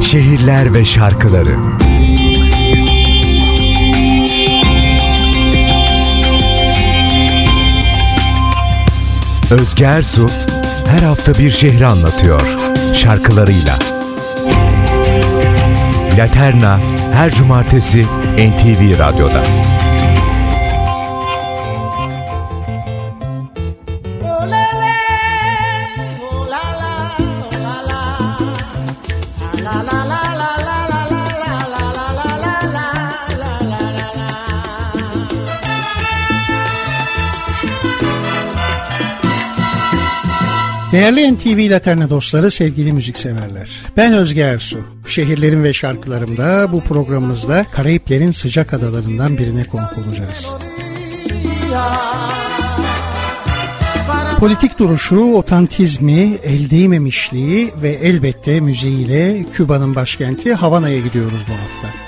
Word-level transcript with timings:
Şehirler 0.00 0.74
ve 0.74 0.84
şarkıları 0.84 1.56
Özge 9.50 9.84
Ersu 9.84 10.28
her 10.88 10.98
hafta 10.98 11.34
bir 11.34 11.50
şehri 11.50 11.86
anlatıyor 11.86 12.56
şarkılarıyla. 12.94 13.74
Laterna 16.18 16.78
her 17.12 17.32
cumartesi 17.32 18.02
NTV 18.38 18.98
Radyo'da. 18.98 19.65
Değerli 40.92 41.34
NTV 41.34 41.70
Laterna 41.70 42.10
dostları, 42.10 42.50
sevgili 42.50 42.92
müzikseverler. 42.92 43.70
Ben 43.96 44.12
Özge 44.12 44.40
Ersu. 44.40 44.78
Şehirlerim 45.06 45.64
ve 45.64 45.72
şarkılarımda 45.72 46.72
bu 46.72 46.80
programımızda 46.80 47.66
Karayiplerin 47.72 48.30
sıcak 48.30 48.74
adalarından 48.74 49.38
birine 49.38 49.64
konuk 49.64 49.98
olacağız. 49.98 50.46
Politik 54.38 54.78
duruşu, 54.78 55.20
otantizmi, 55.20 56.38
el 56.44 56.70
değmemişliği 56.70 57.70
ve 57.82 57.90
elbette 57.90 58.60
müziğiyle 58.60 59.44
Küba'nın 59.54 59.94
başkenti 59.94 60.54
Havana'ya 60.54 60.98
gidiyoruz 60.98 61.40
bu 61.48 61.52
hafta. 61.52 62.05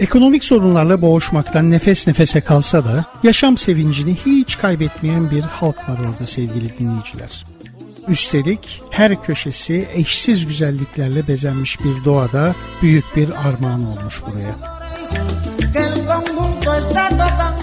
Ekonomik 0.00 0.44
sorunlarla 0.44 1.02
boğuşmaktan 1.02 1.70
nefes 1.70 2.06
nefese 2.06 2.40
kalsa 2.40 2.84
da 2.84 3.04
yaşam 3.22 3.56
sevincini 3.56 4.16
hiç 4.26 4.58
kaybetmeyen 4.58 5.30
bir 5.30 5.40
halk 5.40 5.88
var 5.88 5.98
orada 5.98 6.26
sevgili 6.26 6.78
dinleyiciler. 6.78 7.44
Üstelik 8.08 8.82
her 8.90 9.22
köşesi 9.22 9.88
eşsiz 9.94 10.46
güzelliklerle 10.46 11.28
bezenmiş 11.28 11.78
bir 11.80 12.04
doğada 12.04 12.54
büyük 12.82 13.16
bir 13.16 13.28
armağan 13.28 13.86
olmuş 13.86 14.22
buraya. 14.26 14.54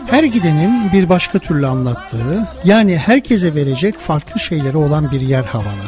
Her 0.10 0.24
gidenin 0.24 0.92
bir 0.94 1.10
başka 1.10 1.40
türlü 1.40 1.68
anlattığı, 1.68 2.48
yani 2.64 2.98
herkese 2.98 3.56
verecek 3.56 4.00
farklı 4.00 4.40
şeyleri 4.40 4.78
olan 4.78 5.12
bir 5.12 5.22
yer 5.22 5.44
Havana. 5.44 5.88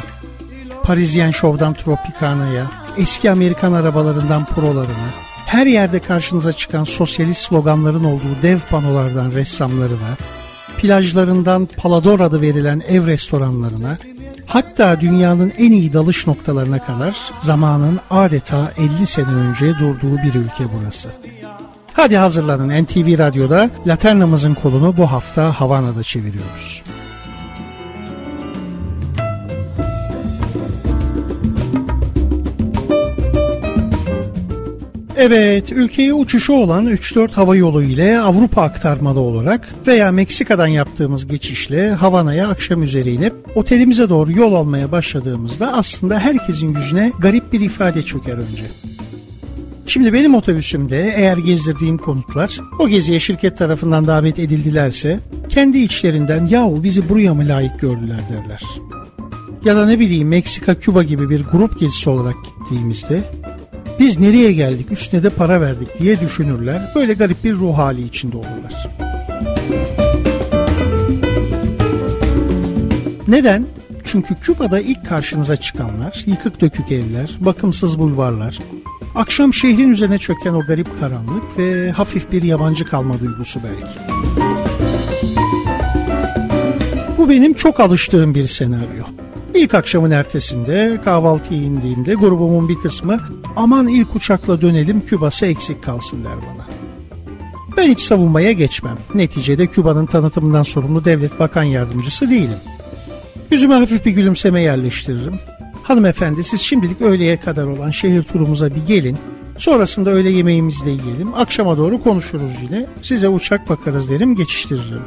Parisyen 0.82 1.30
Show'dan 1.30 1.74
Tropicana'ya, 1.74 2.66
eski 2.98 3.30
Amerikan 3.30 3.72
arabalarından 3.72 4.44
prolarına, 4.44 5.10
her 5.50 5.66
yerde 5.66 6.00
karşınıza 6.00 6.52
çıkan 6.52 6.84
sosyalist 6.84 7.42
sloganların 7.42 8.04
olduğu 8.04 8.42
dev 8.42 8.58
panolardan 8.70 9.32
ressamlarına, 9.32 10.16
plajlarından 10.78 11.68
Palador 11.76 12.20
adı 12.20 12.40
verilen 12.40 12.82
ev 12.88 13.06
restoranlarına, 13.06 13.98
hatta 14.46 15.00
dünyanın 15.00 15.52
en 15.58 15.72
iyi 15.72 15.92
dalış 15.92 16.26
noktalarına 16.26 16.82
kadar 16.82 17.16
zamanın 17.40 18.00
adeta 18.10 18.72
50 18.98 19.06
sene 19.06 19.26
önce 19.26 19.74
durduğu 19.78 20.16
bir 20.16 20.34
ülke 20.34 20.64
burası. 20.78 21.08
Hadi 21.92 22.16
hazırlanın 22.16 22.84
NTV 22.84 23.18
Radyo'da 23.18 23.70
Laternamızın 23.86 24.54
kolunu 24.54 24.96
bu 24.96 25.12
hafta 25.12 25.60
Havana'da 25.60 26.02
çeviriyoruz. 26.02 26.82
Evet, 35.22 35.72
ülkeye 35.72 36.14
uçuşu 36.14 36.52
olan 36.52 36.86
3-4 36.86 37.32
hava 37.32 37.56
yolu 37.56 37.82
ile 37.82 38.20
Avrupa 38.20 38.62
aktarmalı 38.62 39.20
olarak 39.20 39.68
veya 39.86 40.12
Meksika'dan 40.12 40.66
yaptığımız 40.66 41.26
geçişle 41.26 41.90
Havana'ya 41.90 42.48
akşam 42.48 42.82
üzeri 42.82 43.12
inip 43.12 43.34
otelimize 43.54 44.08
doğru 44.08 44.32
yol 44.32 44.54
almaya 44.54 44.92
başladığımızda 44.92 45.72
aslında 45.72 46.18
herkesin 46.18 46.74
yüzüne 46.74 47.12
garip 47.18 47.52
bir 47.52 47.60
ifade 47.60 48.02
çöker 48.02 48.32
önce. 48.32 48.64
Şimdi 49.86 50.12
benim 50.12 50.34
otobüsümde 50.34 51.12
eğer 51.16 51.36
gezdirdiğim 51.36 51.98
konuklar 51.98 52.60
o 52.78 52.88
geziye 52.88 53.20
şirket 53.20 53.58
tarafından 53.58 54.06
davet 54.06 54.38
edildilerse 54.38 55.20
kendi 55.48 55.78
içlerinden 55.78 56.46
yahu 56.46 56.82
bizi 56.82 57.08
buraya 57.08 57.34
mı 57.34 57.48
layık 57.48 57.80
gördüler 57.80 58.20
derler. 58.32 58.62
Ya 59.64 59.76
da 59.76 59.86
ne 59.86 60.00
bileyim 60.00 60.28
Meksika, 60.28 60.74
Küba 60.74 61.02
gibi 61.02 61.30
bir 61.30 61.44
grup 61.52 61.80
gezisi 61.80 62.10
olarak 62.10 62.36
gittiğimizde 62.44 63.22
biz 64.00 64.20
nereye 64.20 64.52
geldik 64.52 64.92
üstüne 64.92 65.22
de 65.22 65.30
para 65.30 65.60
verdik 65.60 66.00
diye 66.00 66.20
düşünürler. 66.20 66.92
Böyle 66.94 67.14
garip 67.14 67.44
bir 67.44 67.54
ruh 67.54 67.78
hali 67.78 68.04
içinde 68.04 68.36
olurlar. 68.36 68.88
Neden? 73.28 73.66
Çünkü 74.04 74.34
Küba'da 74.34 74.80
ilk 74.80 75.06
karşınıza 75.06 75.56
çıkanlar 75.56 76.22
yıkık 76.26 76.60
dökük 76.60 76.92
evler, 76.92 77.30
bakımsız 77.40 77.98
bulvarlar, 77.98 78.58
akşam 79.14 79.54
şehrin 79.54 79.90
üzerine 79.90 80.18
çöken 80.18 80.54
o 80.54 80.66
garip 80.66 81.00
karanlık 81.00 81.58
ve 81.58 81.90
hafif 81.90 82.32
bir 82.32 82.42
yabancı 82.42 82.84
kalma 82.84 83.20
duygusu 83.20 83.60
belki. 83.64 83.98
Bu 87.18 87.28
benim 87.28 87.54
çok 87.54 87.80
alıştığım 87.80 88.34
bir 88.34 88.48
senaryo. 88.48 89.04
İlk 89.54 89.74
akşamın 89.74 90.10
ertesinde 90.10 91.00
kahvaltıya 91.04 91.62
indiğimde 91.62 92.14
grubumun 92.14 92.68
bir 92.68 92.76
kısmı 92.76 93.18
aman 93.60 93.88
ilk 93.88 94.16
uçakla 94.16 94.60
dönelim 94.60 95.00
Küba'sı 95.00 95.46
eksik 95.46 95.82
kalsın 95.82 96.24
der 96.24 96.32
bana. 96.32 96.66
Ben 97.76 97.88
hiç 97.88 98.00
savunmaya 98.00 98.52
geçmem. 98.52 98.98
Neticede 99.14 99.66
Küba'nın 99.66 100.06
tanıtımından 100.06 100.62
sorumlu 100.62 101.04
devlet 101.04 101.40
bakan 101.40 101.62
yardımcısı 101.62 102.30
değilim. 102.30 102.58
Yüzüme 103.50 103.74
hafif 103.74 104.06
bir 104.06 104.10
gülümseme 104.10 104.62
yerleştiririm. 104.62 105.34
Hanımefendi 105.82 106.44
siz 106.44 106.60
şimdilik 106.60 107.00
öğleye 107.00 107.36
kadar 107.36 107.66
olan 107.66 107.90
şehir 107.90 108.22
turumuza 108.22 108.74
bir 108.74 108.86
gelin. 108.86 109.16
Sonrasında 109.58 110.10
öğle 110.10 110.30
yemeğimizi 110.30 110.84
de 110.84 110.90
yiyelim. 110.90 111.34
Akşama 111.34 111.78
doğru 111.78 112.02
konuşuruz 112.02 112.52
yine. 112.62 112.86
Size 113.02 113.28
uçak 113.28 113.68
bakarız 113.68 114.10
derim 114.10 114.36
geçiştiririm. 114.36 115.02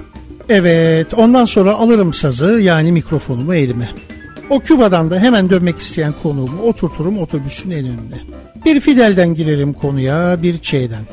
Evet 0.50 1.14
ondan 1.14 1.46
sonra 1.46 1.74
alırım 1.74 2.14
sazı 2.14 2.46
yani 2.46 2.92
mikrofonumu 2.92 3.56
elime. 3.56 3.90
O 4.50 4.60
Küba'dan 4.60 5.12
da 5.12 5.20
hemen 5.20 5.50
dönmek 5.50 5.80
isteyen 5.80 6.14
konuğumu 6.24 6.62
oturturum 6.62 7.18
otobüsün 7.18 7.72
en 7.72 7.86
önüne. 7.86 8.22
Bir 8.66 8.80
Fidel'den 8.80 9.36
girerim 9.36 9.74
konuya, 9.74 10.44
bir 10.44 10.58
Ç'den. 10.58 11.04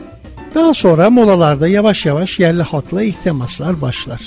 Daha 0.55 0.75
sonra 0.75 1.11
molalarda 1.11 1.69
yavaş 1.69 2.07
yavaş 2.07 2.41
yerli 2.41 2.63
halkla 2.63 3.03
ilk 3.03 3.25
temaslar 3.25 3.81
başlar. 3.81 4.21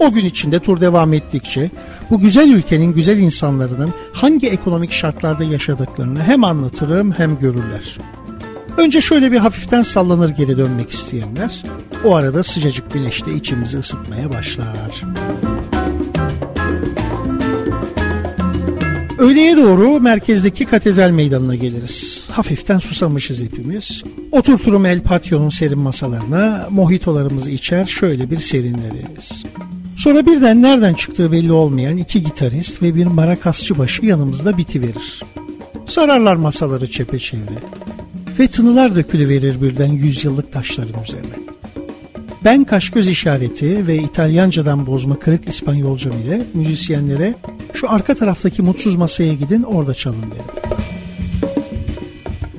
O 0.00 0.12
gün 0.12 0.24
içinde 0.24 0.58
tur 0.58 0.80
devam 0.80 1.12
ettikçe 1.12 1.70
bu 2.10 2.20
güzel 2.20 2.48
ülkenin 2.48 2.92
güzel 2.92 3.18
insanlarının 3.18 3.94
hangi 4.12 4.48
ekonomik 4.48 4.92
şartlarda 4.92 5.44
yaşadıklarını 5.44 6.22
hem 6.22 6.44
anlatırım 6.44 7.12
hem 7.12 7.38
görürler. 7.38 7.98
Önce 8.76 9.00
şöyle 9.00 9.32
bir 9.32 9.38
hafiften 9.38 9.82
sallanır 9.82 10.28
geri 10.28 10.58
dönmek 10.58 10.90
isteyenler, 10.90 11.62
o 12.04 12.14
arada 12.14 12.42
sıcacık 12.42 12.92
güneşte 12.92 13.34
içimizi 13.34 13.78
ısıtmaya 13.78 14.32
başlar. 14.32 15.02
Öğleye 19.28 19.56
doğru 19.56 20.00
merkezdeki 20.00 20.64
katedral 20.64 21.10
meydanına 21.10 21.54
geliriz. 21.54 22.24
Hafiften 22.30 22.78
susamışız 22.78 23.42
hepimiz. 23.42 24.02
Oturturum 24.32 24.86
El 24.86 25.00
Patio'nun 25.02 25.50
serin 25.50 25.78
masalarına, 25.78 26.66
mojitolarımızı 26.70 27.50
içer 27.50 27.84
şöyle 27.84 28.30
bir 28.30 28.38
serinleriz. 28.38 29.44
Sonra 29.96 30.26
birden 30.26 30.62
nereden 30.62 30.94
çıktığı 30.94 31.32
belli 31.32 31.52
olmayan 31.52 31.96
iki 31.96 32.22
gitarist 32.22 32.82
ve 32.82 32.94
bir 32.94 33.06
marakasçı 33.06 33.78
başı 33.78 34.06
yanımızda 34.06 34.56
bitiverir. 34.56 35.22
Sararlar 35.86 36.36
masaları 36.36 36.90
çepeçevre 36.90 37.58
ve 38.38 38.46
tınılar 38.48 38.94
dökülüverir 38.94 39.62
birden 39.62 39.92
yüzyıllık 39.92 40.52
taşların 40.52 41.02
üzerine. 41.02 41.48
Ben 42.44 42.64
kaş 42.64 42.90
göz 42.90 43.08
işareti 43.08 43.86
ve 43.86 43.96
İtalyancadan 43.96 44.86
bozma 44.86 45.18
kırık 45.18 45.48
İspanyolcam 45.48 46.12
ile 46.12 46.42
müzisyenlere 46.54 47.34
şu 47.78 47.90
arka 47.90 48.14
taraftaki 48.14 48.62
mutsuz 48.62 48.94
masaya 48.94 49.34
gidin 49.34 49.62
orada 49.62 49.94
çalın 49.94 50.22
derim. 50.22 50.72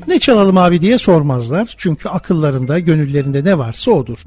Ne 0.07 0.19
çalalım 0.19 0.57
abi 0.57 0.81
diye 0.81 0.97
sormazlar 0.97 1.73
çünkü 1.77 2.09
akıllarında 2.09 2.79
gönüllerinde 2.79 3.43
ne 3.43 3.57
varsa 3.57 3.91
odur. 3.91 4.23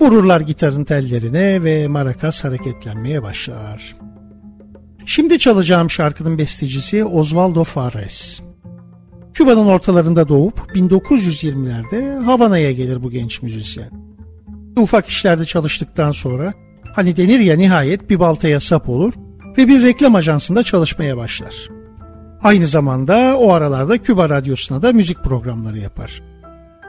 Vururlar 0.00 0.40
gitarın 0.40 0.84
tellerine 0.84 1.64
ve 1.64 1.88
marakas 1.88 2.44
hareketlenmeye 2.44 3.22
başlar. 3.22 3.96
Şimdi 5.06 5.38
çalacağım 5.38 5.90
şarkının 5.90 6.38
bestecisi 6.38 7.04
Osvaldo 7.04 7.64
Farres. 7.64 8.40
Küba'nın 9.34 9.66
ortalarında 9.66 10.28
doğup 10.28 10.58
1920'lerde 10.74 12.24
Havana'ya 12.24 12.72
gelir 12.72 13.02
bu 13.02 13.10
genç 13.10 13.42
müzisyen. 13.42 13.90
Ufak 14.76 15.06
işlerde 15.08 15.44
çalıştıktan 15.44 16.12
sonra 16.12 16.52
Hani 16.94 17.16
denir 17.16 17.38
ya 17.38 17.56
nihayet 17.56 18.10
bir 18.10 18.20
baltaya 18.20 18.60
sap 18.60 18.88
olur 18.88 19.14
ve 19.58 19.68
bir 19.68 19.82
reklam 19.82 20.14
ajansında 20.14 20.64
çalışmaya 20.64 21.16
başlar. 21.16 21.54
Aynı 22.42 22.66
zamanda 22.66 23.36
o 23.38 23.52
aralarda 23.52 23.98
Küba 23.98 24.28
Radyosu'na 24.28 24.82
da 24.82 24.92
müzik 24.92 25.18
programları 25.24 25.78
yapar. 25.78 26.22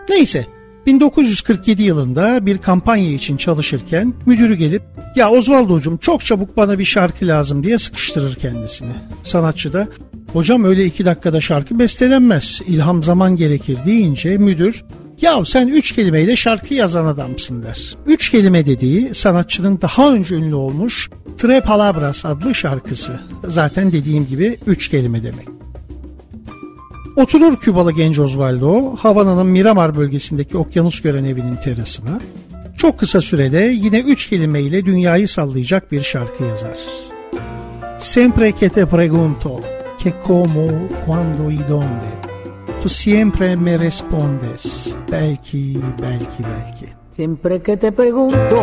Neyse 0.09 0.45
1947 0.85 1.83
yılında 1.83 2.45
bir 2.45 2.57
kampanya 2.57 3.11
için 3.13 3.37
çalışırken 3.37 4.13
müdürü 4.25 4.55
gelip 4.55 4.83
ya 5.15 5.31
Osvaldo'cum 5.31 5.97
çok 5.97 6.25
çabuk 6.25 6.57
bana 6.57 6.79
bir 6.79 6.85
şarkı 6.85 7.27
lazım 7.27 7.63
diye 7.63 7.77
sıkıştırır 7.77 8.35
kendisini. 8.35 8.93
Sanatçı 9.23 9.73
da 9.73 9.87
hocam 10.33 10.63
öyle 10.63 10.85
iki 10.85 11.05
dakikada 11.05 11.41
şarkı 11.41 11.79
bestelenmez 11.79 12.61
ilham 12.67 13.03
zaman 13.03 13.35
gerekir 13.35 13.77
deyince 13.85 14.37
müdür 14.37 14.83
ya 15.21 15.45
sen 15.45 15.67
üç 15.67 15.91
kelimeyle 15.91 16.35
şarkı 16.35 16.73
yazan 16.73 17.05
adamsın 17.05 17.63
der. 17.63 17.97
Üç 18.05 18.29
kelime 18.29 18.65
dediği 18.65 19.15
sanatçının 19.15 19.81
daha 19.81 20.13
önce 20.13 20.35
ünlü 20.35 20.55
olmuş 20.55 21.09
Tre 21.37 21.61
Palabras 21.61 22.25
adlı 22.25 22.55
şarkısı. 22.55 23.19
Zaten 23.43 23.91
dediğim 23.91 24.27
gibi 24.27 24.57
üç 24.67 24.87
kelime 24.87 25.23
demek. 25.23 25.47
Oturur 27.15 27.57
Kübalı 27.57 27.91
genç 27.91 28.19
Osvaldo, 28.19 28.95
Havana'nın 28.95 29.47
Miramar 29.47 29.97
bölgesindeki 29.97 30.57
okyanus 30.57 31.01
gören 31.01 31.23
evinin 31.23 31.55
terasına. 31.55 32.19
Çok 32.77 32.99
kısa 32.99 33.21
sürede 33.21 33.59
yine 33.59 33.99
üç 33.99 34.29
kelimeyle 34.29 34.85
dünyayı 34.85 35.27
sallayacak 35.27 35.91
bir 35.91 36.01
şarkı 36.01 36.43
yazar. 36.43 36.77
Sempre 37.99 38.51
que 38.51 38.69
te 38.69 38.85
pregunto, 38.85 39.61
que 40.03 40.13
como, 40.27 40.67
cuando 41.05 41.51
y 41.51 41.59
donde, 41.69 42.28
tu 42.81 42.89
siempre 42.89 43.55
me 43.55 43.77
respondes, 43.77 44.97
belki, 45.09 45.81
belki, 45.99 46.43
belki. 46.43 46.93
Siempre 47.11 47.61
que 47.61 47.77
te 47.77 47.91
pregunto, 47.91 48.55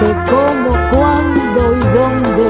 que 0.00 0.10
como, 0.30 0.70
cuando 0.90 1.76
y 1.76 1.80
dónde, 1.98 2.48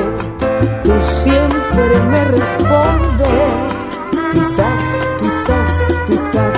tú 0.82 0.92
siempre 1.22 2.00
me 2.10 2.24
respondes 2.24 3.74
quizás, 4.32 4.82
quizás, 5.20 5.70
quizás. 6.08 6.56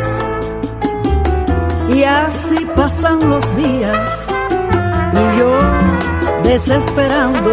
Y 1.95 2.05
así 2.05 2.67
pasan 2.77 3.19
los 3.29 3.57
días 3.57 4.27
y 5.13 5.39
yo 5.39 5.59
desesperando 6.45 7.51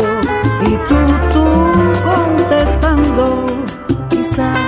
y 0.65 0.71
tú, 0.87 0.95
tú 1.33 1.45
contestando, 2.03 3.45
quizás, 4.09 4.59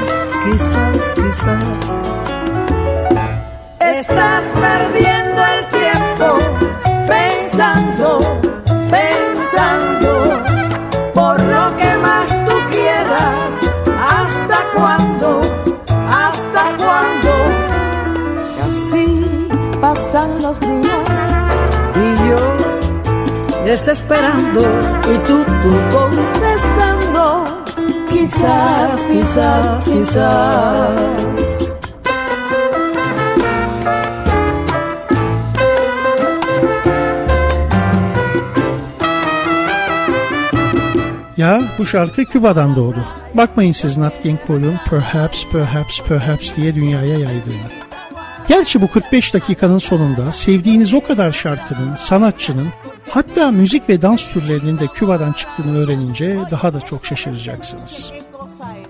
quizás, 0.45 0.84
quizás. 1.15 1.65
Estás 3.79 4.45
perdiendo 4.65 5.41
el 5.55 5.61
tiempo 5.79 6.27
pensando, 7.07 8.07
pensando 8.89 10.11
por 11.13 11.41
lo 11.41 11.77
que 11.77 11.91
más 12.05 12.27
tú 12.45 12.55
quieras. 12.71 13.49
¿Hasta 14.17 14.57
cuándo? 14.75 15.41
¿Hasta 16.23 16.63
cuándo? 16.77 17.33
Así 18.65 19.47
Pasan 19.81 20.41
los 20.41 20.59
días 20.59 21.09
y 21.95 22.29
yo 22.29 22.65
desesperando 23.65 24.61
y 25.13 25.17
tú, 25.27 25.43
tú 25.43 25.95
contestando. 25.95 26.54
Quizás, 28.25 29.05
quizás, 29.05 29.85
quizás. 29.85 30.99
Ya 41.37 41.61
bu 41.77 41.85
şarkı 41.85 42.25
Küba'dan 42.25 42.75
doğdu. 42.75 43.05
Bakmayın 43.33 43.71
siz 43.71 43.97
Nat 43.97 44.23
King 44.23 44.39
Cole'un 44.47 44.79
Perhaps, 44.89 45.45
Perhaps, 45.51 46.01
Perhaps 46.01 46.55
diye 46.55 46.75
dünyaya 46.75 47.19
yaydığına. 47.19 47.69
Gerçi 48.47 48.81
bu 48.81 48.87
45 48.87 49.33
dakikanın 49.33 49.79
sonunda 49.79 50.33
sevdiğiniz 50.33 50.93
o 50.93 51.03
kadar 51.03 51.31
şarkının, 51.31 51.95
sanatçının, 51.95 52.67
hatta 53.15 53.51
müzik 53.51 53.89
ve 53.89 54.01
dans 54.01 54.27
türlerinin 54.33 54.77
de 54.77 54.87
Küba'dan 54.87 55.31
çıktığını 55.31 55.77
öğrenince 55.77 56.37
daha 56.51 56.73
da 56.73 56.81
çok 56.81 57.05
şaşıracaksınız. 57.05 58.11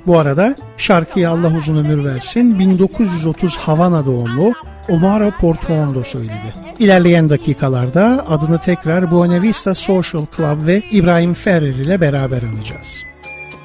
Bu 0.07 0.19
arada 0.19 0.55
şarkıya 0.77 1.29
Allah 1.29 1.57
uzun 1.57 1.85
ömür 1.85 2.03
versin 2.03 2.59
1930 2.59 3.57
Havana 3.57 4.05
doğumlu 4.05 4.53
Omar 4.89 5.37
Portuondo 5.37 6.03
söyledi. 6.03 6.53
İlerleyen 6.79 7.29
dakikalarda 7.29 8.25
adını 8.29 8.59
tekrar 8.59 9.11
Buena 9.11 9.41
Vista 9.41 9.73
Social 9.73 10.25
Club 10.37 10.67
ve 10.67 10.81
İbrahim 10.91 11.33
Ferrer 11.33 11.75
ile 11.75 12.01
beraber 12.01 12.41
alacağız. 12.43 13.03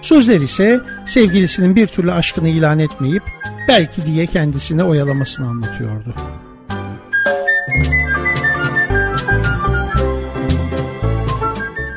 Sözler 0.03 0.41
ise 0.41 0.81
sevgilisinin 1.07 1.77
bir 1.77 1.87
türlü 1.87 2.13
aşkını 2.13 2.49
ilan 2.49 2.79
etmeyip 2.79 3.23
belki 3.69 4.07
diye 4.07 4.27
kendisine 4.27 4.85
oyalamasını 4.85 5.49
anlatıyordu. 5.49 6.15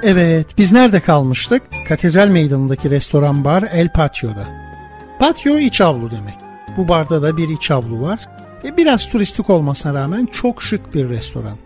Evet, 0.06 0.48
biz 0.58 0.72
nerede 0.72 1.00
kalmıştık? 1.00 1.62
Katedral 1.88 2.28
Meydanı'ndaki 2.28 2.90
restoran 2.90 3.44
bar 3.44 3.64
El 3.64 3.90
Patio'da. 3.90 4.48
Patio 5.20 5.58
iç 5.58 5.82
avlu 5.82 6.12
demek. 6.12 6.36
Bu 6.78 6.88
barda 6.88 7.22
da 7.22 7.38
bir 7.38 7.50
iç 7.50 7.72
avlu 7.72 8.02
var 8.02 8.20
ve 8.64 8.78
biraz 8.78 9.10
turistik 9.10 9.50
olmasına 9.50 9.94
rağmen 9.94 10.26
çok 10.26 10.64
şık 10.64 10.94
bir 10.94 11.10
restoran. 11.10 11.58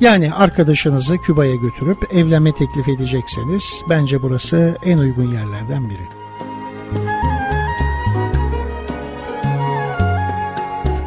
Yani 0.00 0.34
arkadaşınızı 0.34 1.16
Küba'ya 1.18 1.54
götürüp 1.54 2.14
evlenme 2.14 2.52
teklif 2.52 2.88
edecekseniz 2.88 3.80
bence 3.90 4.22
burası 4.22 4.76
en 4.84 4.98
uygun 4.98 5.32
yerlerden 5.32 5.90
biri. 5.90 6.06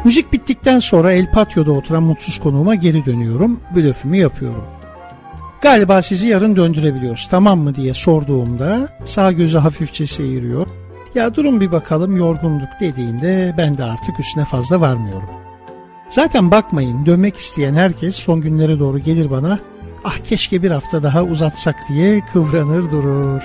Müzik 0.04 0.32
bittikten 0.32 0.80
sonra 0.80 1.12
El 1.12 1.32
Patio'da 1.32 1.72
oturan 1.72 2.02
mutsuz 2.02 2.40
konuğuma 2.40 2.74
geri 2.74 3.04
dönüyorum. 3.06 3.60
Blöfümü 3.76 4.16
yapıyorum. 4.16 4.79
Galiba 5.62 6.02
sizi 6.02 6.26
yarın 6.26 6.56
döndürebiliyoruz 6.56 7.28
tamam 7.30 7.58
mı 7.58 7.74
diye 7.74 7.94
sorduğumda 7.94 8.88
sağ 9.04 9.32
gözü 9.32 9.58
hafifçe 9.58 10.06
seyiriyor. 10.06 10.66
Ya 11.14 11.34
durun 11.34 11.60
bir 11.60 11.72
bakalım 11.72 12.16
yorgunluk 12.16 12.68
dediğinde 12.80 13.54
ben 13.58 13.78
de 13.78 13.84
artık 13.84 14.20
üstüne 14.20 14.44
fazla 14.44 14.80
varmıyorum. 14.80 15.30
Zaten 16.10 16.50
bakmayın 16.50 17.06
dönmek 17.06 17.36
isteyen 17.36 17.74
herkes 17.74 18.16
son 18.16 18.40
günlere 18.40 18.78
doğru 18.78 18.98
gelir 18.98 19.30
bana 19.30 19.58
ah 20.04 20.18
keşke 20.18 20.62
bir 20.62 20.70
hafta 20.70 21.02
daha 21.02 21.22
uzatsak 21.22 21.76
diye 21.88 22.20
kıvranır 22.32 22.90
durur. 22.90 23.42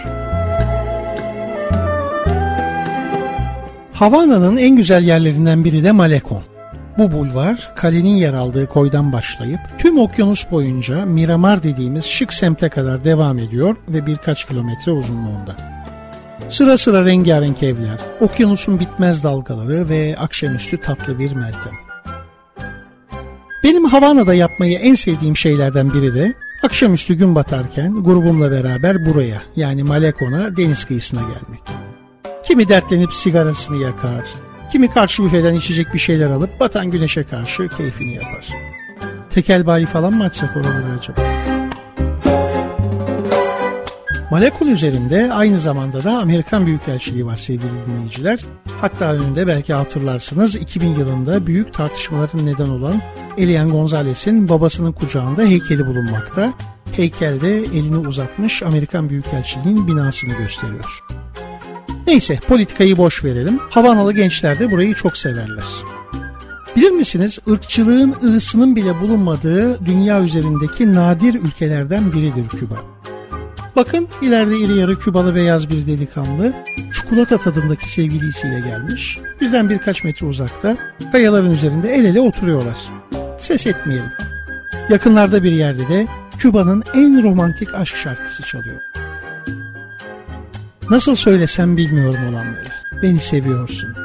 Havana'nın 3.94 4.58
en 4.58 4.75
güzel 4.75 5.04
yerlerinden 5.04 5.63
biri 5.63 5.84
de 5.84 5.92
Malekon. 5.92 6.44
Bu 6.98 7.12
bulvar 7.12 7.72
kalenin 7.75 8.16
yer 8.16 8.34
aldığı 8.34 8.68
koydan 8.68 9.14
başlayıp 9.14 9.60
tüm 9.78 10.00
okyanus 10.00 10.52
boyunca 10.52 11.06
Miramar 11.06 11.64
dediğimiz 11.64 12.06
şık 12.06 12.34
semte 12.34 12.70
kadar 12.70 13.06
devam 13.06 13.40
ediyor 13.40 13.75
ve 13.90 14.06
birkaç 14.06 14.48
kilometre 14.48 14.92
uzunluğunda. 14.92 15.56
Sıra 16.50 16.78
sıra 16.78 17.06
rengarenk 17.06 17.64
evler, 17.64 18.00
okyanusun 18.22 18.80
bitmez 18.80 19.24
dalgaları 19.24 19.90
ve 19.90 20.16
akşamüstü 20.20 20.82
tatlı 20.82 21.20
bir 21.20 21.32
meltem. 21.32 21.74
Benim 23.64 23.86
Havana'da 23.86 24.34
yapmayı 24.34 24.80
en 24.80 24.96
sevdiğim 24.96 25.38
şeylerden 25.38 25.94
biri 25.94 26.14
de 26.16 26.34
akşamüstü 26.64 27.14
gün 27.14 27.36
batarken 27.36 28.04
grubumla 28.04 28.52
beraber 28.52 29.06
buraya 29.06 29.42
yani 29.56 29.84
Malekon'a 29.84 30.58
deniz 30.58 30.86
kıyısına 30.86 31.22
gelmek. 31.22 31.62
Kimi 32.44 32.70
dertlenip 32.70 33.14
sigarasını 33.14 33.78
yakar, 33.78 34.25
kimi 34.72 34.89
karşı 34.89 35.24
büfeden 35.24 35.53
içecek 35.53 35.93
bir 35.93 36.00
şeyler 36.00 36.29
alıp 36.29 36.60
batan 36.60 36.91
güneşe 36.91 37.24
karşı 37.24 37.67
keyfini 37.67 38.13
yapar. 38.13 38.48
Tekel 39.29 39.65
bayi 39.65 39.86
falan 39.86 40.13
mı 40.13 40.24
açsak 40.24 40.57
oraları 40.57 41.00
acaba? 41.00 41.22
Malekon 44.31 44.67
üzerinde 44.67 45.34
aynı 45.34 45.60
zamanda 45.60 46.03
da 46.03 46.17
Amerikan 46.17 46.65
Büyükelçiliği 46.65 47.25
var 47.25 47.38
sevgili 47.38 47.72
dinleyiciler. 47.88 48.39
Hatta 48.81 49.13
önünde 49.13 49.48
belki 49.48 49.74
hatırlarsınız 49.74 50.55
2000 50.55 50.88
yılında 50.88 51.48
büyük 51.48 51.74
tartışmaların 51.74 52.45
neden 52.45 52.67
olan 52.67 53.01
Elian 53.38 53.69
Gonzalez'in 53.69 54.50
babasının 54.50 54.91
kucağında 54.91 55.43
heykeli 55.43 55.86
bulunmakta. 55.88 56.53
Heykelde 56.91 57.57
elini 57.57 57.98
uzatmış 57.98 58.63
Amerikan 58.63 59.10
Büyükelçiliğinin 59.10 59.88
binasını 59.88 60.34
gösteriyor. 60.34 61.03
Neyse 62.08 62.40
politikayı 62.48 62.98
boş 62.98 63.24
verelim. 63.24 63.60
Havanalı 63.70 64.14
gençler 64.14 64.60
de 64.60 64.72
burayı 64.72 64.94
çok 64.94 65.18
severler. 65.18 65.64
Bilir 66.76 66.92
misiniz 66.92 67.40
ırkçılığın 67.50 68.16
ığısının 68.24 68.76
bile 68.76 69.02
bulunmadığı 69.02 69.86
dünya 69.86 70.24
üzerindeki 70.24 70.94
nadir 70.94 71.34
ülkelerden 71.34 72.14
biridir 72.14 72.50
Küba. 72.50 72.76
Bakın 73.76 74.08
ileride 74.22 74.58
iri 74.60 74.78
yarı 74.78 75.00
Kübalı 75.00 75.36
beyaz 75.36 75.70
bir 75.70 75.88
delikanlı 75.88 76.54
çikolata 76.94 77.38
tadındaki 77.38 77.92
sevgilisiyle 77.92 78.60
gelmiş. 78.60 79.18
Bizden 79.42 79.70
birkaç 79.70 80.04
metre 80.04 80.28
uzakta 80.28 80.78
kayaların 81.12 81.52
üzerinde 81.52 81.96
el 81.96 82.06
ele 82.06 82.22
oturuyorlar. 82.22 82.78
Ses 83.40 83.68
etmeyelim. 83.68 84.12
Yakınlarda 84.90 85.44
bir 85.44 85.52
yerde 85.52 85.88
de 85.90 86.08
Küba'nın 86.38 86.84
en 86.94 87.24
romantik 87.24 87.74
aşk 87.74 87.96
şarkısı 87.96 88.44
çalıyor. 88.44 88.80
Nasıl 90.89 91.15
söylesem 91.15 91.77
bilmiyorum 91.77 92.20
olanları. 92.30 92.70
Beni 93.04 93.20
seviyorsun. 93.20 93.96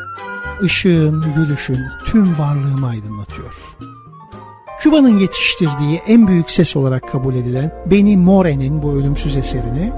Işığın, 0.63 1.25
gülüşün 1.37 1.79
tüm 2.05 2.39
varlığımı 2.39 2.89
aydınlatıyor. 2.89 3.55
Küba'nın 4.81 5.19
yetiştirdiği 5.19 6.01
en 6.07 6.29
büyük 6.29 6.51
ses 6.51 6.77
olarak 6.77 7.13
kabul 7.13 7.35
edilen 7.35 7.73
Benny 7.87 8.17
More'nin 8.17 8.83
bu 8.83 8.93
ölümsüz 8.93 9.37
eserini 9.37 9.93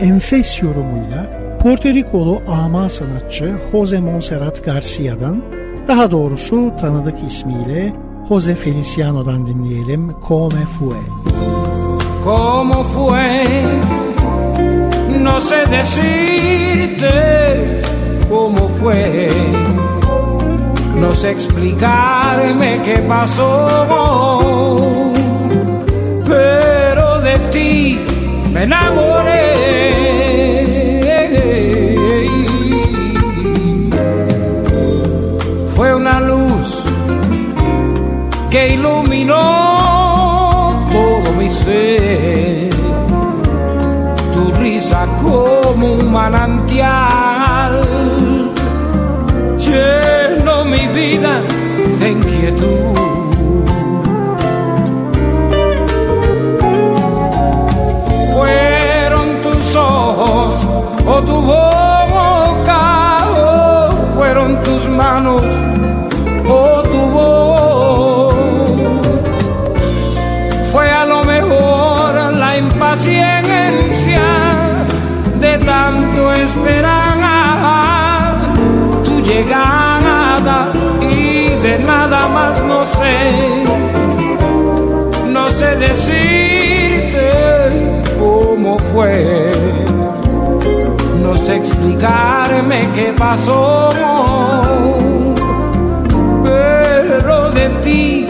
enfes 0.00 0.62
yorumuyla 0.62 1.44
Porto 1.62 1.88
Rikolu 1.88 2.40
ama 2.48 2.88
sanatçı 2.88 3.52
Jose 3.72 4.00
Monserrat 4.00 4.64
Garcia'dan 4.64 5.42
daha 5.88 6.10
doğrusu 6.10 6.72
tanıdık 6.80 7.16
ismiyle 7.28 7.92
Jose 8.28 8.54
Feliciano'dan 8.54 9.46
dinleyelim 9.46 10.12
Come 10.28 10.64
Fue. 10.78 10.96
¿Cómo 12.24 12.82
fue? 12.82 14.03
Decirte 15.84 17.82
cómo 18.30 18.70
fue. 18.80 19.28
No 20.96 21.12
sé 21.12 21.32
explicarme 21.32 22.80
qué 22.82 22.96
pasó. 23.06 25.12
Pero 26.26 27.20
de 27.20 27.38
ti 27.52 28.00
me 28.54 28.62
enamoré. 28.62 29.42
Fue 35.76 35.94
una 35.94 36.18
luz 36.20 36.82
que 38.50 38.70
iluminó 38.70 38.93
manantial 46.14 47.72
llenó 49.58 50.64
mi 50.64 50.86
vida 50.98 51.40
de 51.98 52.10
inquietud. 52.12 52.93
Explicarme 91.84 92.88
qué 92.94 93.14
pasó 93.16 93.90
pero 96.42 97.50
de 97.50 97.68
ti 97.82 98.26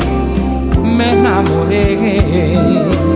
me 0.82 1.12
enamoré. 1.12 3.13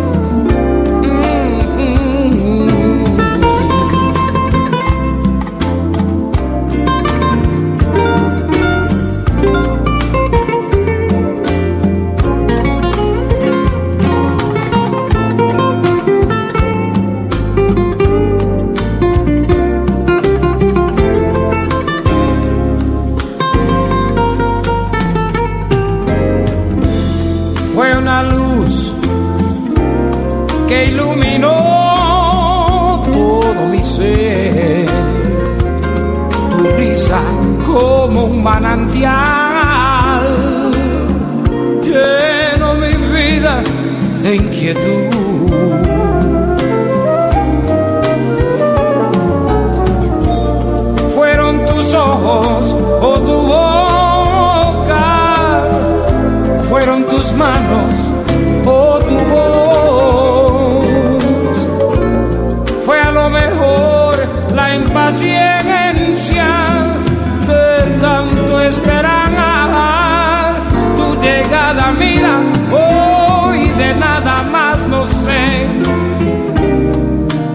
Que 30.68 30.84
iluminó 30.86 31.54
todo 33.04 33.66
mi 33.70 33.82
ser. 33.82 34.86
Tu 36.56 36.64
risa 36.76 37.20
como 37.66 38.24
un 38.24 38.42
manantial 38.42 39.08
lleno 41.82 42.74
mi 42.74 42.94
vida 43.16 43.62
de 44.22 44.36
inquietud. 44.36 45.08
Fueron 51.14 51.64
tus 51.64 51.94
ojos 51.94 52.76
o 53.00 53.18
tu 53.26 53.36
boca 53.54 53.88
fueron 56.68 57.04
tus 57.04 57.32
manos 57.32 57.87
llegada. 71.68 71.92
Mira, 71.92 72.40
hoy 72.72 73.68
de 73.68 73.94
nada 73.94 74.42
más 74.44 74.86
no 74.86 75.06
sé. 75.06 75.66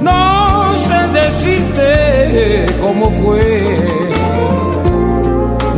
No 0.01 0.75
sé 0.75 1.07
decirte 1.13 2.65
cómo 2.81 3.09
fue 3.11 4.13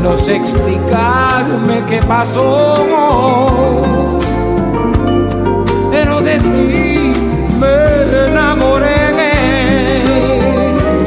no 0.01 0.15
sé 0.20 0.36
explicarme 0.36 1.84
qué 1.88 2.00
pasó, 2.08 2.75
pero 5.92 6.22
de 6.22 6.38
ti 6.39 7.13
me 7.60 8.27
enamoré 8.27 8.96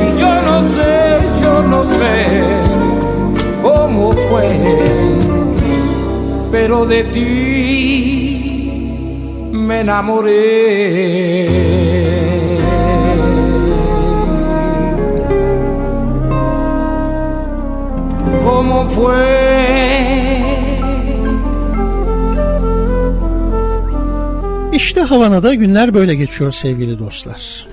y 0.04 0.18
yo 0.18 0.42
no 0.42 0.64
sé, 0.64 1.18
yo 1.40 1.62
no 1.62 1.86
sé 1.86 2.26
cómo 3.62 4.10
fue, 4.28 4.97
pero 6.50 6.86
de 6.86 7.04
ti 7.04 7.24
me 9.52 9.80
enamoré. 9.80 11.48
cómo 18.48 18.88
fue. 18.88 19.48
İşte 24.72 25.00
Havana'da 25.00 25.54
günler 25.54 25.94
böyle 25.94 26.14
geçiyor 26.14 26.52
sevgili 26.52 26.98
dostlar. 26.98 27.66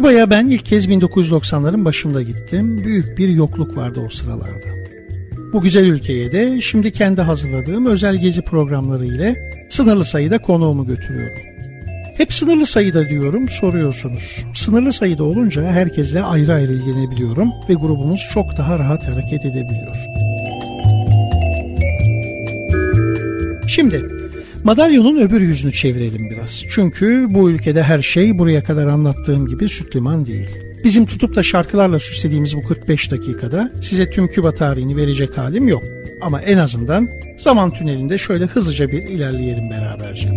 Küba'ya 0.00 0.30
ben 0.30 0.46
ilk 0.46 0.66
kez 0.66 0.88
1990'ların 0.88 1.84
başında 1.84 2.22
gittim. 2.22 2.84
Büyük 2.84 3.18
bir 3.18 3.28
yokluk 3.28 3.76
vardı 3.76 4.00
o 4.06 4.10
sıralarda. 4.10 4.66
Bu 5.52 5.60
güzel 5.60 5.84
ülkeye 5.84 6.32
de 6.32 6.60
şimdi 6.60 6.92
kendi 6.92 7.20
hazırladığım 7.20 7.86
özel 7.86 8.16
gezi 8.16 8.42
programları 8.42 9.06
ile 9.06 9.52
sınırlı 9.68 10.04
sayıda 10.04 10.38
konuğumu 10.38 10.86
götürüyorum. 10.86 11.38
Hep 12.16 12.32
sınırlı 12.32 12.66
sayıda 12.66 13.08
diyorum 13.08 13.48
soruyorsunuz. 13.48 14.44
Sınırlı 14.54 14.92
sayıda 14.92 15.24
olunca 15.24 15.62
herkesle 15.62 16.22
ayrı 16.22 16.54
ayrı 16.54 16.72
ilgilenebiliyorum 16.72 17.48
ve 17.68 17.74
grubumuz 17.74 18.28
çok 18.32 18.56
daha 18.56 18.78
rahat 18.78 19.08
hareket 19.08 19.44
edebiliyor. 19.44 19.96
Şimdi 23.68 24.19
madalyonun 24.64 25.20
öbür 25.20 25.40
yüzünü 25.40 25.72
çevirelim 25.72 26.30
biraz. 26.30 26.64
Çünkü 26.70 27.26
bu 27.30 27.50
ülkede 27.50 27.82
her 27.82 28.02
şey 28.02 28.38
buraya 28.38 28.64
kadar 28.64 28.86
anlattığım 28.86 29.46
gibi 29.46 29.68
süt 29.68 29.96
liman 29.96 30.26
değil. 30.26 30.48
Bizim 30.84 31.06
tutup 31.06 31.36
da 31.36 31.42
şarkılarla 31.42 31.98
süslediğimiz 31.98 32.56
bu 32.56 32.62
45 32.62 33.10
dakikada 33.10 33.70
size 33.82 34.10
tüm 34.10 34.28
Küba 34.28 34.54
tarihini 34.54 34.96
verecek 34.96 35.38
halim 35.38 35.68
yok. 35.68 35.82
Ama 36.22 36.42
en 36.42 36.58
azından 36.58 37.08
zaman 37.38 37.70
tünelinde 37.70 38.18
şöyle 38.18 38.46
hızlıca 38.46 38.88
bir 38.88 39.02
ilerleyelim 39.02 39.70
beraberce. 39.70 40.28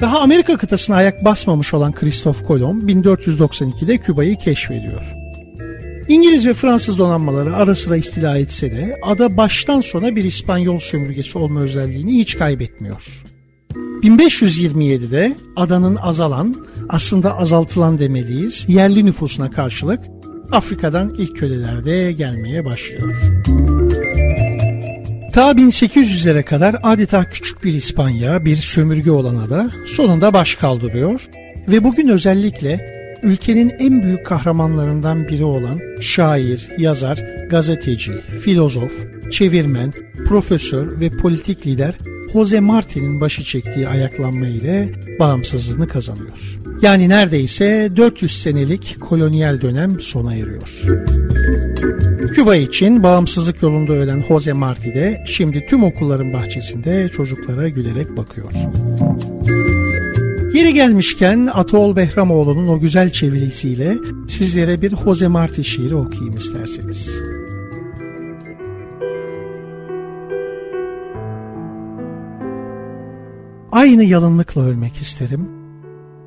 Daha 0.00 0.20
Amerika 0.20 0.56
kıtasına 0.56 0.96
ayak 0.96 1.24
basmamış 1.24 1.74
olan 1.74 1.92
Kristof 1.92 2.46
Kolomb 2.46 2.82
1492'de 2.82 3.98
Küba'yı 3.98 4.36
keşfediyor. 4.36 5.19
İngiliz 6.10 6.46
ve 6.46 6.54
Fransız 6.54 6.98
donanmaları 6.98 7.56
ara 7.56 7.74
sıra 7.74 7.96
istila 7.96 8.38
etse 8.38 8.70
de 8.70 9.00
ada 9.02 9.36
baştan 9.36 9.80
sona 9.80 10.16
bir 10.16 10.24
İspanyol 10.24 10.78
sömürgesi 10.78 11.38
olma 11.38 11.60
özelliğini 11.60 12.18
hiç 12.18 12.38
kaybetmiyor. 12.38 13.22
1527'de 14.02 15.36
adanın 15.56 15.96
azalan, 15.96 16.56
aslında 16.88 17.38
azaltılan 17.38 17.98
demeliyiz, 17.98 18.64
yerli 18.68 19.06
nüfusuna 19.06 19.50
karşılık 19.50 20.00
Afrika'dan 20.52 21.14
ilk 21.18 21.36
köleler 21.36 21.84
de 21.84 22.12
gelmeye 22.12 22.64
başlıyor. 22.64 23.14
Ta 25.32 25.50
1800'lere 25.50 26.42
kadar 26.42 26.76
adeta 26.82 27.24
küçük 27.24 27.64
bir 27.64 27.74
İspanya, 27.74 28.44
bir 28.44 28.56
sömürge 28.56 29.10
olan 29.10 29.36
ada 29.36 29.70
sonunda 29.86 30.32
baş 30.32 30.54
kaldırıyor 30.54 31.28
ve 31.68 31.84
bugün 31.84 32.08
özellikle 32.08 32.99
ülkenin 33.22 33.72
en 33.78 34.02
büyük 34.02 34.26
kahramanlarından 34.26 35.28
biri 35.28 35.44
olan 35.44 35.80
şair, 36.00 36.68
yazar, 36.78 37.24
gazeteci, 37.50 38.12
filozof, 38.40 38.92
çevirmen, 39.30 39.92
profesör 40.26 41.00
ve 41.00 41.10
politik 41.10 41.66
lider 41.66 41.94
Jose 42.32 42.60
Marti'nin 42.60 43.20
başı 43.20 43.44
çektiği 43.44 43.88
ayaklanma 43.88 44.46
ile 44.46 44.88
bağımsızlığını 45.18 45.88
kazanıyor. 45.88 46.60
Yani 46.82 47.08
neredeyse 47.08 47.90
400 47.96 48.42
senelik 48.42 48.96
kolonyal 49.00 49.60
dönem 49.60 50.00
sona 50.00 50.34
eriyor. 50.34 50.82
Küba 52.34 52.56
için 52.56 53.02
bağımsızlık 53.02 53.62
yolunda 53.62 53.92
ölen 53.92 54.24
Jose 54.28 54.52
Marti 54.52 54.94
de 54.94 55.24
şimdi 55.26 55.66
tüm 55.66 55.84
okulların 55.84 56.32
bahçesinde 56.32 57.08
çocuklara 57.08 57.68
gülerek 57.68 58.16
bakıyor. 58.16 58.52
Yeri 60.60 60.74
gelmişken 60.74 61.48
Atol 61.54 61.96
Behramoğlu'nun 61.96 62.68
o 62.68 62.80
güzel 62.80 63.12
çevirisiyle 63.12 63.96
sizlere 64.28 64.82
bir 64.82 64.96
Jose 64.96 65.28
Marti 65.28 65.64
şiiri 65.64 65.96
okuyayım 65.96 66.36
isterseniz. 66.36 67.10
Aynı 73.72 74.04
yalınlıkla 74.04 74.62
ölmek 74.62 74.96
isterim. 74.96 75.48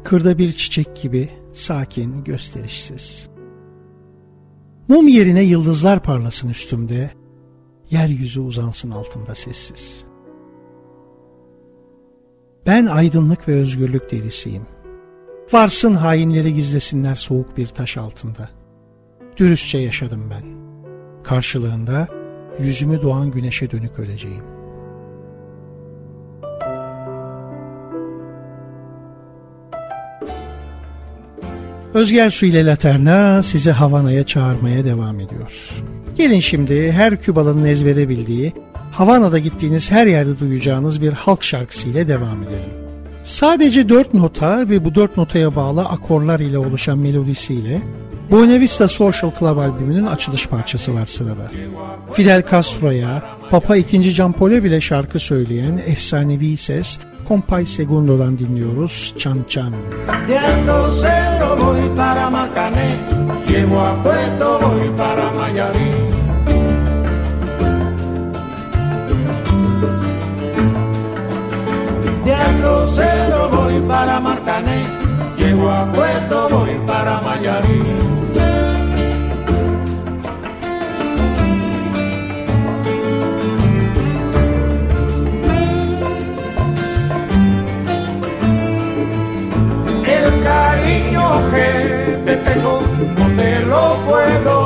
Kırda 0.04 0.38
bir 0.38 0.52
çiçek 0.52 1.02
gibi 1.02 1.30
sakin, 1.54 2.24
gösterişsiz. 2.24 3.30
Mum 4.88 5.08
yerine 5.08 5.42
yıldızlar 5.42 6.04
parlasın 6.04 6.50
üstümde, 6.50 7.12
yeryüzü 7.90 8.40
uzansın 8.40 8.92
altımda 8.92 9.36
sessiz. 9.36 10.13
Ben 12.68 12.86
aydınlık 12.86 13.48
ve 13.48 13.54
özgürlük 13.54 14.12
delisiyim. 14.12 14.64
Varsın 15.54 15.94
hainleri 15.94 16.54
gizlesinler 16.54 17.16
soğuk 17.16 17.58
bir 17.58 17.68
taş 17.68 17.98
altında. 17.98 18.50
Dürüstçe 19.38 19.78
yaşadım 19.78 20.30
ben. 20.30 20.44
Karşılığında 21.24 22.08
yüzümü 22.60 23.02
doğan 23.02 23.32
güneşe 23.32 23.72
dönük 23.72 24.00
öleceğim. 24.00 24.44
Özger 31.94 32.30
Su 32.30 32.46
ile 32.46 32.66
Laterna 32.66 33.44
sizi 33.44 33.72
Havana'ya 33.72 34.24
çağırmaya 34.24 34.86
devam 34.86 35.20
ediyor. 35.20 35.70
Gelin 36.16 36.40
şimdi 36.40 36.92
her 36.92 37.22
Kübalı'nın 37.22 37.66
ezbere 37.66 38.10
bildiği, 38.10 38.54
Havana'da 38.94 39.40
gittiğiniz 39.40 39.92
her 39.92 40.08
yerde 40.08 40.40
duyacağınız 40.40 41.02
bir 41.02 41.14
halk 41.14 41.44
şarkısı 41.44 41.90
ile 41.90 42.08
devam 42.08 42.44
edelim. 42.44 42.70
Sadece 43.24 43.90
dört 43.90 44.14
nota 44.14 44.70
ve 44.70 44.86
bu 44.86 44.96
dört 44.96 45.18
notaya 45.18 45.56
bağlı 45.56 45.82
akorlar 45.82 46.40
ile 46.40 46.58
oluşan 46.58 46.98
melodisiyle 46.98 47.82
Buena 48.32 48.60
Vista 48.60 48.88
Social 48.88 49.32
Club 49.40 49.58
albümünün 49.58 50.06
açılış 50.06 50.48
parçası 50.48 50.96
var 50.96 51.06
sırada. 51.06 51.52
Fidel 52.14 52.44
Castro'ya, 52.52 53.24
Papa 53.50 53.78
II. 53.78 54.14
Giampole 54.14 54.64
bile 54.64 54.82
şarkı 54.82 55.20
söyleyen 55.20 55.82
efsanevi 55.86 56.58
ses 56.58 57.00
Compay 57.28 57.66
Segundo'dan 57.66 58.40
dinliyoruz 58.40 59.14
Chan 59.18 59.38
Chan. 59.50 59.74
Llego 63.48 63.78
a 63.78 64.04
Puerto 64.04 64.60
voy 64.62 64.96
para 64.98 65.30
Mayarí. 65.38 65.93
Llego 75.38 75.70
a 75.72 75.86
Puerto 75.86 76.50
voy 76.50 76.72
para 76.86 77.22
Mayarí. 77.22 77.82
El 90.06 90.44
cariño 90.44 91.52
que 91.52 92.20
te 92.26 92.36
tengo 92.36 92.82
no 93.18 93.42
te 93.42 93.60
lo 93.66 93.96
puedo 94.06 94.63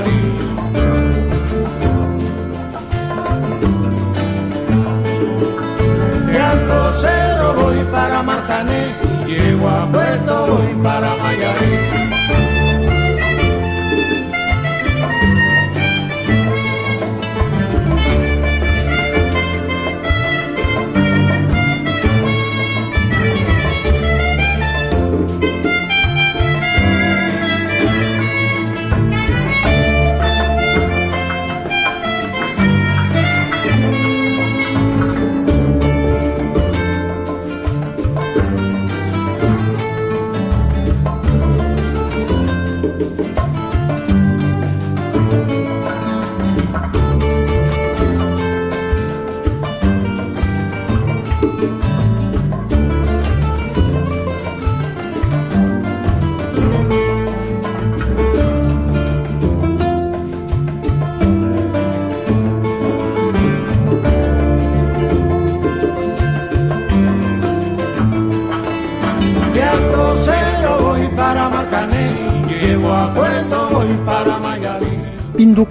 para 0.00 0.47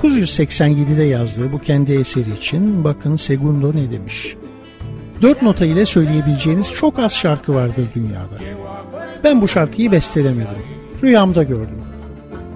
1987'de 0.03 1.03
yazdığı 1.03 1.51
bu 1.51 1.59
kendi 1.59 1.93
eseri 1.93 2.33
için 2.33 2.83
bakın 2.83 3.15
Segundo 3.15 3.71
ne 3.75 3.91
demiş. 3.91 4.35
Dört 5.21 5.41
nota 5.41 5.65
ile 5.65 5.85
söyleyebileceğiniz 5.85 6.71
çok 6.71 6.99
az 6.99 7.13
şarkı 7.13 7.55
vardır 7.55 7.87
dünyada. 7.95 8.37
Ben 9.23 9.41
bu 9.41 9.47
şarkıyı 9.47 9.91
bestelemedim. 9.91 10.63
Rüyamda 11.03 11.43
gördüm. 11.43 11.81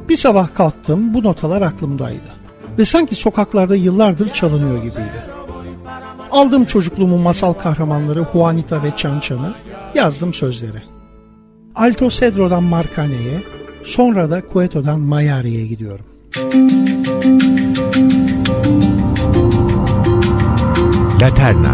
Bir 0.09 0.17
sabah 0.17 0.53
kalktım 0.53 1.13
bu 1.13 1.23
notalar 1.23 1.61
aklımdaydı. 1.61 2.31
Ve 2.77 2.85
sanki 2.85 3.15
sokaklarda 3.15 3.75
yıllardır 3.75 4.33
çalınıyor 4.33 4.77
gibiydi. 4.77 5.23
Aldım 6.31 6.65
çocukluğumun 6.65 7.19
masal 7.19 7.53
kahramanları 7.53 8.25
Juanita 8.33 8.83
ve 8.83 8.91
Çançan'ı, 8.97 9.53
yazdım 9.95 10.33
sözleri. 10.33 10.83
Alto 11.75 12.09
Cedro'dan 12.09 12.63
Marcane'ye, 12.63 13.43
sonra 13.83 14.31
da 14.31 14.41
Cueto'dan 14.53 14.99
Mayari'ye 14.99 15.67
gidiyorum. 15.67 16.05
Laterna 21.19 21.73